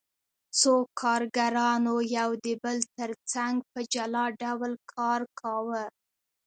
[0.59, 5.83] څو کارګرانو یو د بل ترڅنګ په جلا ډول کار کاوه